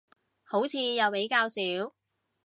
[0.45, 1.59] 好似又比較少